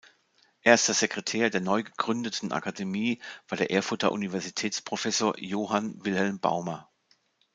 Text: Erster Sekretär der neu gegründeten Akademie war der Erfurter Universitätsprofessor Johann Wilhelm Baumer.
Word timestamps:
Erster 0.63 0.95
Sekretär 0.95 1.51
der 1.51 1.61
neu 1.61 1.83
gegründeten 1.83 2.51
Akademie 2.53 3.21
war 3.47 3.59
der 3.59 3.69
Erfurter 3.69 4.11
Universitätsprofessor 4.11 5.35
Johann 5.37 6.03
Wilhelm 6.03 6.39
Baumer. 6.39 6.89